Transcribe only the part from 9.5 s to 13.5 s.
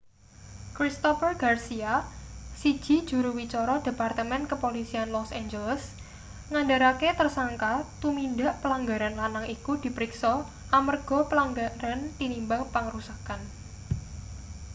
iku dipriksa amarga pelanggaran tinimbang pangrusakan